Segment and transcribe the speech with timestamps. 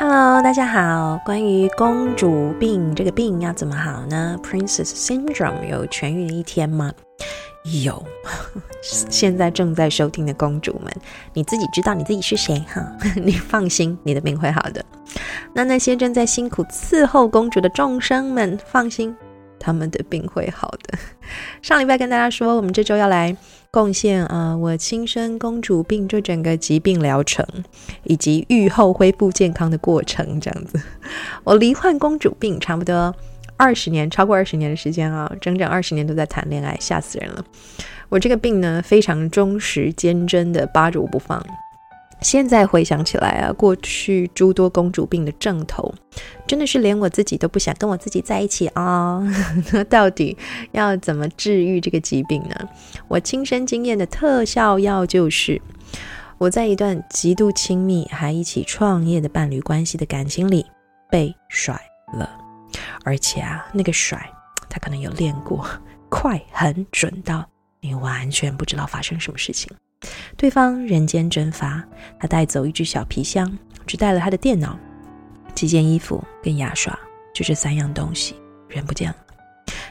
[0.00, 1.20] Hello，大家好。
[1.24, 6.92] 关于公主病这个病要怎么好呢？Princess Syndrome 有痊愈的一天吗？
[7.82, 8.00] 有。
[8.80, 10.92] 现在正在收听的公主们，
[11.34, 12.96] 你自己知道你自己是谁哈？
[13.20, 14.84] 你放心，你的病会好的。
[15.52, 19.16] 那那些正在辛苦伺候公主的众生们，放心。
[19.58, 20.98] 他们的病会好的。
[21.62, 23.36] 上礼拜跟大家说，我们这周要来
[23.70, 27.46] 贡献啊、呃，我亲身公主病这整个疾病疗程，
[28.04, 30.80] 以及愈后恢复健康的过程，这样子。
[31.44, 33.14] 我罹患公主病差不多
[33.56, 37.44] 二十年，超过二十年的时间啊，整整二十年都在谈恋爱，吓死人了。
[38.08, 41.44] 我这个病呢，非常忠实坚贞的扒着我不放。
[42.20, 45.94] 现在回想起来啊，过去诸多公主病的症头，
[46.46, 49.22] 真的是连我自己都不想跟我自己在一起啊！
[49.72, 50.36] 那到底
[50.72, 52.68] 要怎么治愈这个疾病呢？
[53.06, 55.62] 我亲身经验的特效药就是，
[56.38, 60.66] 我在一段极度亲密还一起创业的伴侣关系的感情里
[61.08, 61.80] 被甩
[62.14, 62.28] 了，
[63.04, 64.18] 而且啊，那个甩
[64.68, 65.64] 他可能有练过，
[66.08, 67.48] 快很准到
[67.80, 69.70] 你完全不知道发生什么事情。
[70.36, 71.84] 对方人间蒸发，
[72.20, 74.78] 他带走一只小皮箱，只带了他的电脑、
[75.54, 76.96] 几件衣服跟牙刷，
[77.34, 78.36] 就这三样东西，
[78.68, 79.16] 人不见了。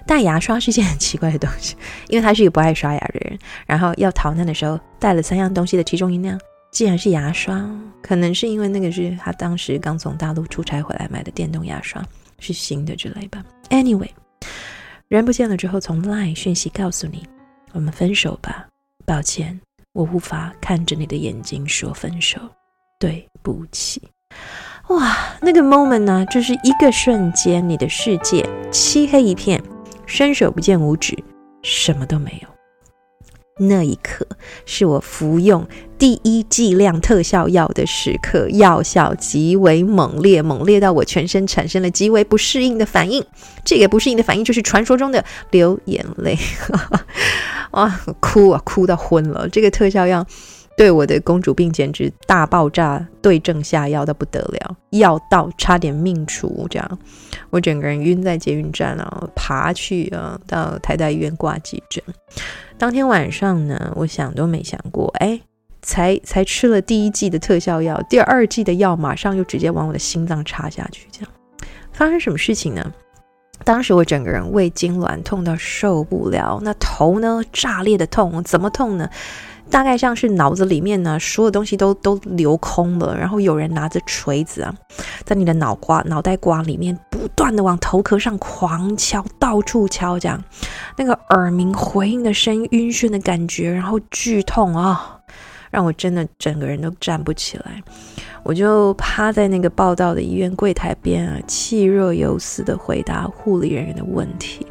[0.06, 1.76] 带牙刷是件很奇怪的东西，
[2.08, 3.38] 因为他是一个不爱刷牙的人。
[3.66, 6.40] 然后要逃难的时候，带了三样东西的其中一样，
[6.72, 7.70] 竟然是牙刷，
[8.02, 12.02] 可能是因为那个是他当时刚从大陆出差回来买的电动牙刷，
[12.40, 13.44] 是新的之类吧。
[13.70, 14.12] Anyway，
[15.10, 17.28] 人不见了之后，从 Line 讯息告诉你，
[17.74, 18.66] 我们分手吧，
[19.06, 19.60] 抱歉。
[19.94, 22.40] 我无法看着你的眼睛说分手，
[23.00, 24.02] 对不起。
[24.90, 29.62] 哇，那个 moment 呢，就是一个瞬间，你的世界漆黑一片，
[30.06, 31.18] 伸手不见五指，
[31.64, 32.57] 什么都没有。
[33.60, 34.26] 那一刻
[34.66, 43.26] 是我服用第一剂量特效药的时刻，药效极为猛烈，猛烈到我全身产生了极为不适应的反应。
[43.66, 46.38] 这个不适应的反应就是传说中的流眼泪。
[47.72, 49.50] 哇，哭啊，哭到昏了！
[49.50, 50.26] 这个特效药
[50.78, 57.00] 对我的公主病简直大爆炸，对症下药的不得了，药到差点命除，这样
[57.50, 62.02] 我整个人晕在捷运站啊，爬去啊到台大医院挂急诊。
[62.78, 65.42] 当天晚上呢，我想都没想过，哎，
[65.82, 71.30] 才才吃了第一剂的特效药，第二剂的药马上又直接往我的心脏插下去，这样
[71.92, 72.94] 发生什么事情呢？
[73.64, 79.10] 当时我整个人胃痉挛，痛到受不了，那头呢，炸裂的痛，怎么痛呢？
[79.70, 84.74] 大概像是脑子里面呢，所有东西都都流空了，然后有人拿着锤子啊，
[85.24, 90.42] 在你的脑瓜、脑袋瓜里面不断的往头壳上狂敲，到处敲，这样
[90.98, 95.20] 那个耳鸣回应的声音，晕眩的感觉，然后剧痛啊，
[95.70, 97.84] 让我真的整个人都站不起来，
[98.44, 104.66] 我就趴在那个报道的医院柜台边啊，气若游丝的回答护理人员的问题。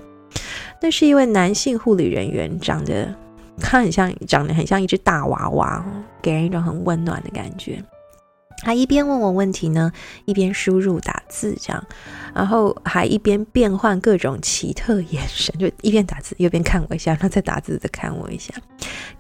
[0.83, 3.15] 那是一位男性护理人员，长得。
[3.61, 5.84] 他很像，长得很像一只大娃娃，
[6.22, 7.83] 给人一种很温暖的感觉。
[8.65, 9.93] 他一边问我问题呢，
[10.25, 11.84] 一边输入打字，这样，
[12.34, 18.55] 然后还一边变换各种奇特眼神， 就一边打字一边看我一下，然后再打字再看我一下，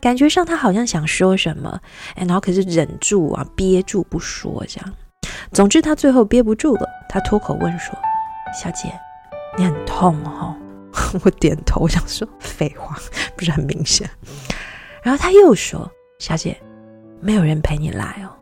[0.00, 1.78] 感觉上他好像想说什么，
[2.14, 4.92] 哎，然后可是忍住啊，憋住不说，这样。
[5.52, 7.94] 总之他最后憋不住了，他脱口问说
[8.58, 8.90] ：“小姐，
[9.58, 10.56] 你很痛哦？”
[11.24, 12.96] 我点头，我想说废话，
[13.36, 14.08] 不是很明显。
[15.02, 16.60] 然后他又说：“小姐，
[17.20, 18.34] 没有人陪你来哦。”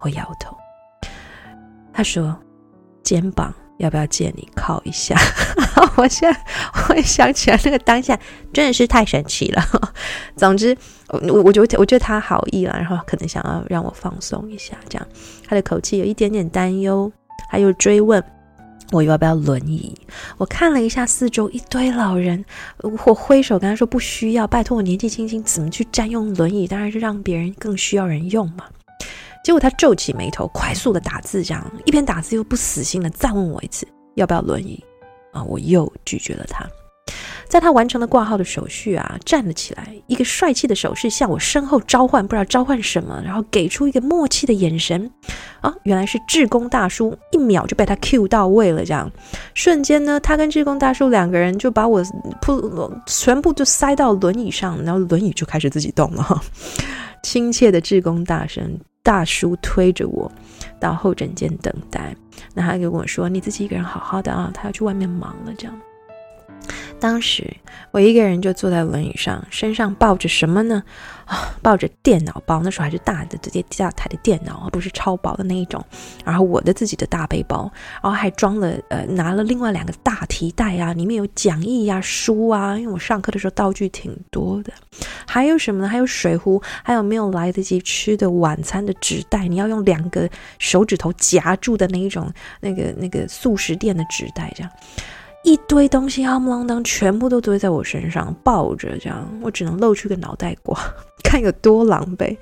[0.00, 0.56] 我摇头。
[1.92, 2.36] 他说
[3.02, 5.16] ：“肩膀要不要借你靠一下？”
[5.96, 6.44] 我现在
[6.88, 8.18] 我也想起来，那个当下
[8.52, 9.62] 真的是太神奇了。
[10.36, 10.76] 总之，
[11.08, 15.06] 我我觉得我觉得他好意了，然后可能想要让我放松一下，这样。
[15.46, 17.10] 他的口气有一点点担忧，
[17.48, 18.22] 还有追问。
[18.92, 19.94] 我要不要轮椅？
[20.36, 22.44] 我看了一下四周，一堆老人。
[22.82, 26.68] 我挥手跟他说不需要，拜托我年纪轻轻，怎么去占用轮椅？
[26.68, 28.64] 当然是让别人更需要人用嘛。
[29.42, 34.82] 结果他皱起眉头，快速的打字，这样一边打字又不死心的再问我一次要不要轮椅
[35.32, 35.42] 啊？
[35.42, 36.64] 我又拒绝了他。
[37.54, 45.08] 在他完成了挂号的手续啊，站了起来，一个帅气的手势向我身后召唤，不知道召唤什么，然后给出一个默契的眼神，
[45.60, 49.08] 啊，原来是志工大叔，一秒就被他 Q 到位了，这样，
[49.54, 52.02] 瞬间呢，他跟志工大叔两个人就把我
[52.42, 56.42] 扑全部就塞到轮椅上，然后轮椅就开始自己动了，
[57.22, 60.28] 亲切的志工大声大叔推着我
[60.80, 62.16] 到候诊间等待，
[62.52, 65.80] 那他跟我说：“你自己一个人好好的啊，他要去外面忙了，这样。”
[67.04, 67.54] 当时
[67.90, 70.82] 我一个人就坐在轮椅上，身上抱着什么呢？
[71.26, 75.84] 啊，抱着电脑包，那时候还是大的，直接大台的电脑，而不是超薄的那一种。
[76.24, 77.70] 然后我的自己的大背包，
[78.02, 84.72] 然后还装了呃，拿了另外两个大提袋啊，里面有讲义呀、书啊，因为我上课的时候道具挺多的。
[85.26, 85.86] 还有什么呢？
[85.86, 90.26] 还有水壶，还有没有来得及吃的晚餐的纸袋，你要用两个
[90.58, 94.72] 手指头夹住的那一种，那个那个速食店的纸袋，这样。
[95.44, 100.76] 一堆东西，夯不啷当，全部都堆在我身上，抱着这样，我只能露出个脑袋瓜，
[101.22, 102.36] 看有多狼狈。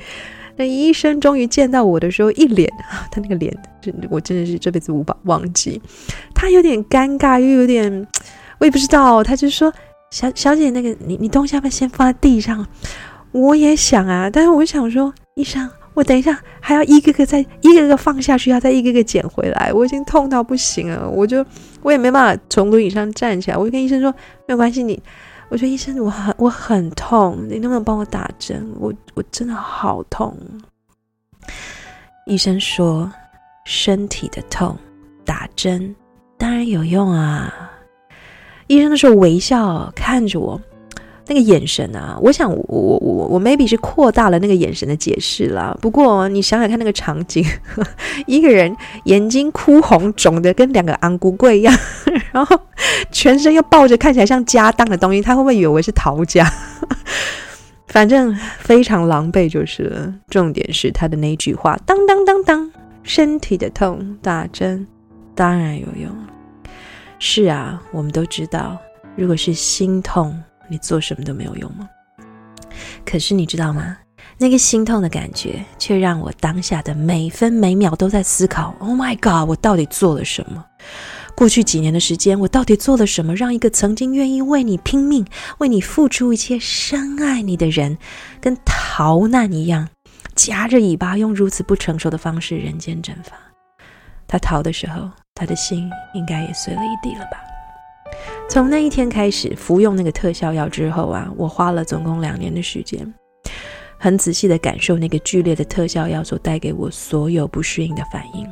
[0.54, 5.80] 那医生终于见到我的时候，一脸啊，他那个脸，真的，我真的是这辈子无法忘记。
[6.34, 8.06] 他有点尴尬，又有点，
[8.58, 9.24] 我也不知道。
[9.24, 9.72] 他就说
[10.10, 12.64] ：“小小姐，那个你你东西要不要先放在地上？”
[13.32, 15.68] 我也想啊，但是我想说，医生。
[15.94, 21.08] 我等一下还要一个个再一个个放下去，要再一个个捡回来，我已经痛到不行了。
[21.08, 21.44] 我就
[21.82, 24.10] 我也没办法从轮椅上站起来，我就跟医生说
[24.46, 25.00] 没有关系，你
[25.50, 28.66] 我说医生我很我很痛，你能不能帮我打针？
[28.78, 30.34] 我我真的好痛。
[32.26, 33.12] 医生说
[33.66, 34.76] 身体的痛
[35.24, 35.94] 打针
[36.38, 37.70] 当然有用啊。
[38.68, 40.58] 医生那时候微笑看着我。
[41.26, 45.76] 那个眼神啊，我想我我我我 maybe 是扩大了那个眼神的解释啦。
[45.80, 47.44] 不过你想想看那个场景，
[48.26, 51.74] 一个人眼睛哭红肿的跟两个安菇贵一样，
[52.32, 52.58] 然后
[53.10, 56.44] 全身又抱着看起来像家当的东西，他会不会以为是逃家？
[57.86, 60.14] 反正非常狼狈就是了。
[60.28, 62.72] 重点是他的那句话：当当当当，
[63.02, 64.86] 身体的痛打针
[65.34, 66.10] 当然有用。
[67.18, 68.78] 是啊，我们都知道，
[69.14, 70.42] 如果是心痛。
[70.68, 71.88] 你做什么都没有用吗？
[73.04, 73.96] 可是你知道吗？
[74.38, 80.64] 那个心痛的感觉，却让我当下的每分每秒都在思考：Oh my God，我到底做了什么？
[81.34, 85.26] 过去几年的时间，我到底做了什么，让一个曾经愿意为你拼命、
[85.58, 87.98] 为你付出一切、深爱你的人，
[88.40, 89.88] 跟逃难一样，
[90.34, 93.32] 夹着尾巴，用如此不成熟的方式人间蒸发？
[94.26, 97.38] 他逃的时候，他的心应该也碎了一地了吧？
[98.52, 103.10] 从那一天开始服用那个特效药之后啊，我花了总共两年的时间，
[103.96, 108.46] 很仔细的感受那个剧烈的特效药所带给我所有不适应的反应，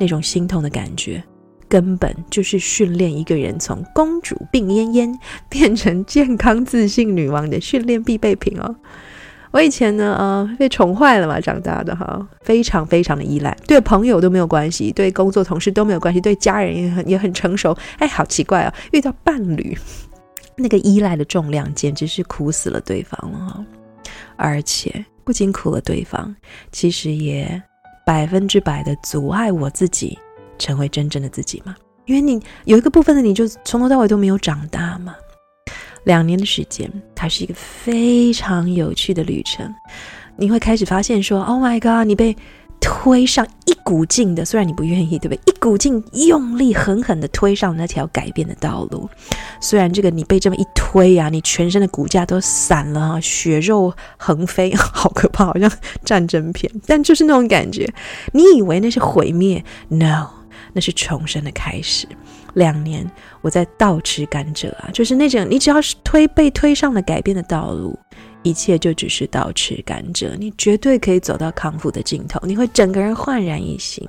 [0.00, 1.22] 那种心痛的感觉，
[1.68, 5.16] 根本就是训练一个人从公主病恹恹
[5.48, 8.74] 变成健康自信女王的训练必备品哦。
[9.52, 17.76] 我以前呢，呃，被宠坏了嘛，长大的哈，非常非常的依赖，对朋友都没有关系，对工作同事都没有关系，对家人也很也很成熟。
[17.98, 19.76] 哎，好奇怪啊，遇到伴侣，
[20.54, 23.64] 那个依赖的重量简直是苦死了对方了哈。
[24.36, 26.34] 而且不仅苦了对方，
[26.70, 27.60] 其实也
[28.06, 30.16] 百分之百的阻碍我自己
[30.58, 31.74] 成为真正的自己嘛，
[32.06, 35.14] 因为你有一个部分的你就从头到尾都没有长大嘛。
[36.04, 39.74] 两年的时间，它是一个非常有趣的旅程。
[40.36, 42.34] 你会开始发现说：“Oh my God！” 你被
[42.80, 45.40] 推上一股劲的，虽然你不愿意，对不对？
[45.44, 49.06] 一股劲用力狠狠的推上那条改变的道路。
[49.60, 55.70] 虽然这个你被这么一推啊，你全身的骨架都散了，血肉横飞，好可怕，好像
[56.06, 56.72] 战争片。
[56.86, 57.86] 但就是那种感觉，
[58.32, 60.28] 你以为那是毁灭？No，
[60.72, 62.06] 那是重生的开始。
[62.54, 63.08] 两年，
[63.40, 67.98] 我在倒吃甘蔗啊，就是那种你只要是推被推上了改变的道路，
[68.42, 74.06] 一切就只是倒吃甘蔗，你绝对可以走到康复的尽头，你会整个人焕然一新，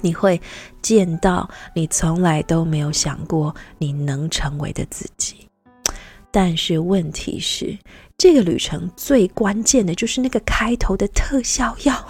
[0.00, 0.40] 你会
[0.80, 5.46] 见到你从来都没有想过你能成为的自己。
[6.32, 7.76] 但是问题是，
[8.16, 12.06] 这个旅程最关键的就是那个开头的特效药。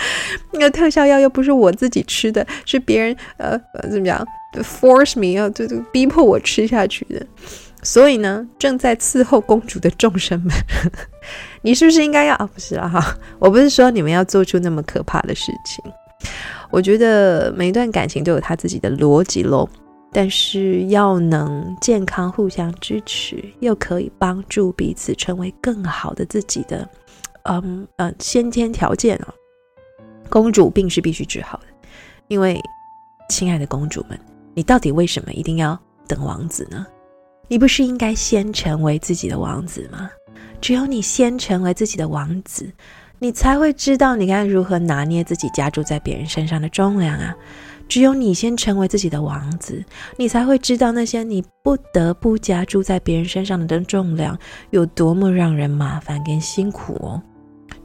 [0.52, 3.58] 那个特效药又不是我自己吃的，是别人呃
[3.90, 4.26] 怎么讲
[4.62, 7.26] ，force me 啊，对对，逼迫我吃下去的。
[7.82, 10.52] 所以呢，正在伺候公主的众生们，
[11.62, 12.50] 你是不是应该要啊？
[12.52, 15.84] 不是啊哈，我不是说你们要做出那么可怕的事情。
[16.70, 19.68] 我觉得每一段感情都有他自己的逻辑喽，
[20.12, 26.86] 但是要能健康互相支持，又可以帮助彼此成为更好的自己的，
[27.44, 29.28] 嗯嗯，先天条件啊。
[30.28, 31.66] 公主病是必须治好的，
[32.28, 32.60] 因为，
[33.28, 34.18] 亲爱的公主们，
[34.54, 36.86] 你到底为什么一定要等王子呢？
[37.48, 40.10] 你不是应该先成为自己的王子吗？
[40.60, 42.70] 只有你先成为自己的王子，
[43.18, 47.34] 你才会知道你该如何拿捏自己加诸在别人身上的重量啊！
[47.88, 49.82] 只有你先成为自己的王子，
[50.18, 54.38] 你才会知道那些你不得不加诸在别人身上的重量
[54.70, 57.22] 有多么让人麻烦跟辛苦哦。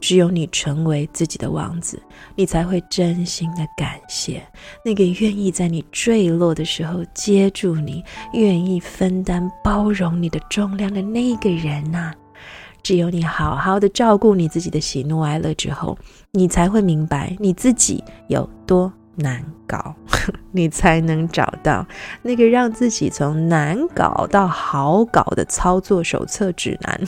[0.06, 1.98] 只有你成为自己的王子，
[2.36, 4.46] 你才会真心的感谢
[4.84, 12.14] 那个愿意在你坠落的时候接住你、愿意分担包容你的重量的那个人呐、啊。
[12.82, 15.96] 只有你好好的照顾你自己的喜怒哀乐之后，
[16.32, 19.94] 你才会明白你自己有多难搞，
[20.52, 21.86] 你才能找到
[22.20, 27.00] 那个让自己从难搞到好搞的操作手册指南。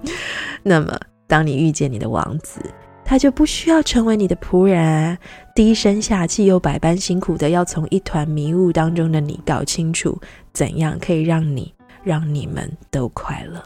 [0.64, 0.98] 那么。
[1.30, 2.60] 当你遇见你的王子，
[3.04, 5.16] 他就不需要成为你的仆人，
[5.54, 10.20] 低声下气又百般辛苦的要从一团迷雾当中的你搞清楚
[10.52, 11.72] 怎样可以让你
[12.02, 13.62] 让你们都快乐。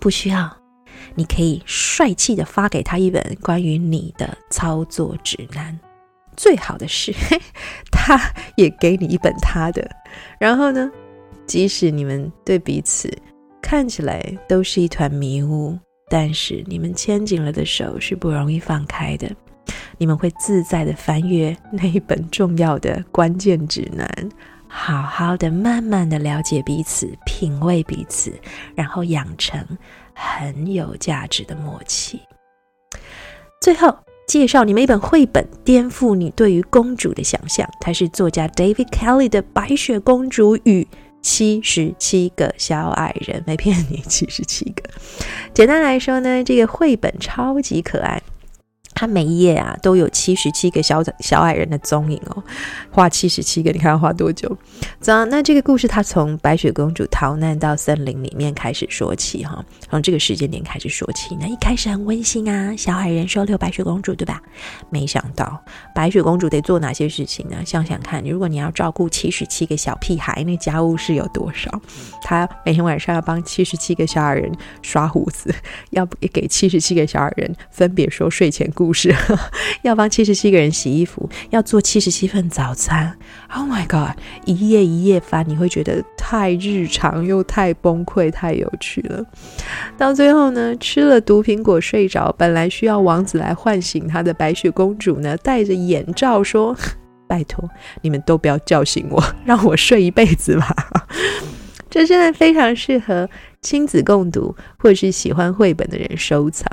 [0.00, 0.50] 不需要，
[1.14, 5.78] 你可以帅气的发给他一本关于你的操作指南。
[6.34, 7.12] 最好的是，
[7.92, 8.18] 他
[8.56, 9.86] 也给你一本他的。
[10.38, 10.90] 然后呢，
[11.46, 13.10] 即使你们对彼此
[13.60, 15.78] 看起来都是一团迷雾。
[16.12, 19.34] 但是你们牵紧了的手是不容易放开的，
[19.96, 24.06] 你们会自在的翻阅那一本重要的关键指南，
[24.68, 28.30] 好好的、慢慢的了解彼此，品味彼此，
[28.74, 29.66] 然后养成
[30.12, 32.20] 很有价值的默契。
[33.62, 33.96] 最后
[34.28, 37.66] 介绍你们一本绘本，颠覆你对于公主的想象。
[37.80, 40.82] 它是作家 David Kelly 的《白雪公主与》。
[41.22, 44.82] 七十七个小矮人，没骗你，七十七个。
[45.54, 48.20] 简单来说呢，这个绘本超级可爱。
[49.02, 52.40] 它每一页啊都有七十七个小小矮人的踪影哦，
[52.88, 54.56] 画七十七个，你看要画多久？
[55.00, 61.36] 走，那这个故事它从白雪公主逃难到森林里面开始说起哈，从这个时间点开始说起。
[61.40, 64.40] 那一开始很温馨啊，小矮人收留白雪公主，对吧？
[64.88, 65.60] 没想到
[65.92, 67.56] 白雪公主得做哪些事情呢？
[67.66, 71.82] 想想看，如果你要照顾七十七个小屁孩，那家务事有多少？
[72.22, 74.48] 她每天晚上要帮七十七个小矮人
[74.80, 75.52] 刷胡子，
[75.90, 78.91] 要不给七十七个小矮人分别说睡前故。
[78.92, 79.10] 故事
[79.80, 83.16] 要帮七十七个人洗衣服，要做七十七份早餐。
[83.48, 84.18] Oh my god！
[84.44, 89.24] 一页一页翻，你会觉得太日常又太崩溃，太有趣了。
[89.96, 96.76] 到最后呢，吃了毒苹果睡着，本来需要王子来唤醒她的白雪公主呢，戴着眼罩说
[97.26, 97.66] ：“拜托，
[98.02, 100.76] 你们都不要叫醒我，让我睡一辈子吧。
[101.88, 103.30] ”这真的非常适合
[103.62, 106.68] 亲子共读，或是喜欢绘本的人收藏。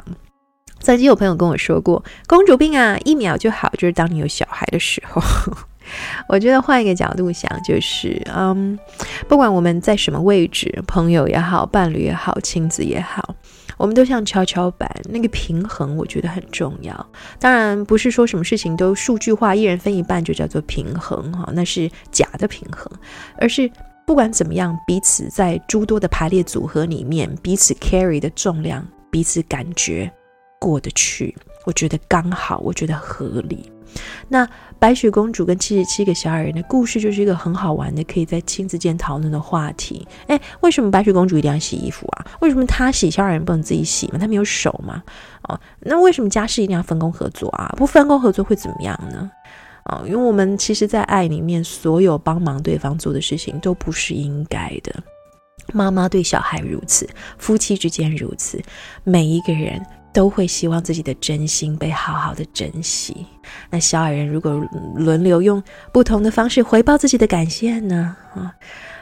[0.79, 5.21] 曾经有朋友跟我说过，公主病啊，一秒就好，就是当你有小孩的时候。
[6.27, 8.77] 我觉得换一个角度想，就是嗯，
[9.27, 13.33] 不管我们在什么位置，朋友也好，伴侣也好，亲子也好，
[13.75, 17.07] 我们都像跷跷板，那个平衡我觉得很重要。
[17.39, 22.87] 当然，不是说什么事情都数据化，一人分一半就叫做平衡哈，那是假的平衡，
[23.39, 23.67] 而是
[24.05, 30.11] 不管怎么样，彼此在诸多的排列组合里面，彼此 carry 的重量，彼此感觉。
[30.59, 31.35] 过得去，
[31.65, 33.71] 我觉得刚好，我觉得合理。
[34.27, 34.47] 那
[34.77, 40.07] 白雪公主跟七十七个小矮人的故事，就是一个很好玩的，可以在亲子间讨论的话题。
[40.27, 42.25] 诶，为什么白雪公主一定要洗衣服啊？
[42.39, 44.19] 为什么她洗，小矮人不能自己洗吗？
[44.19, 45.01] 她没有手吗？
[45.47, 47.73] 哦，那为什么家事一定要分工合作啊？
[47.75, 49.31] 不分工合作会怎么样呢？
[49.85, 54.93] 哦，因为我们其实，在爱里面，所有帮忙对方做的事情，都不是应该的。
[55.73, 58.61] 妈妈对小孩如此，夫妻之间如此，
[59.03, 59.83] 每一个人。
[60.19, 63.25] 都会希望自己的真心被好好的珍惜。
[63.69, 64.51] 那小矮人如果
[64.93, 68.13] 轮流用不同的方式回报自己的感谢呢？
[68.35, 68.53] 啊，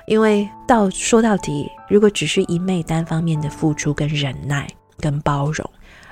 [0.06, 4.68] 因为到说到底，如果只是一昧单方面的付出跟忍耐
[5.00, 5.68] 跟包容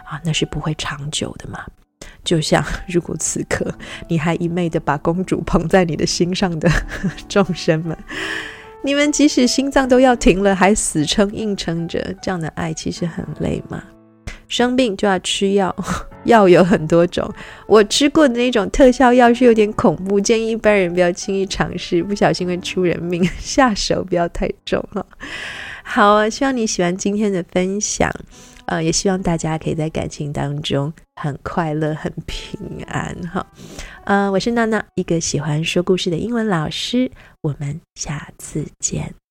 [0.06, 1.60] 啊，那是不会长久的嘛。
[2.24, 3.72] 就像如果此刻
[4.08, 6.68] 你还一昧的把公主捧在你的心上的
[7.30, 7.96] 众生们，
[8.84, 13.84] 你们即使心脏都要停了，还死撑硬撑着，这样的爱其实很累嘛。
[14.56, 15.76] 生病就要吃药，
[16.24, 17.30] 药有很多种。
[17.68, 23.22] 我吃过的那种特效药是有点恐怖，建议一般人不要轻易尝试，不小心会出人命。
[23.38, 25.06] 下手不要太重哈。
[25.84, 28.10] 好啊，希望你喜欢今天的分享，
[28.68, 32.58] 呃，也希望大家可以在感情当中很快乐、很平
[32.88, 33.46] 安哈。
[34.06, 37.12] 呃，我是娜娜，一个喜欢说故事的英文老师。
[37.42, 39.25] 我们下次见。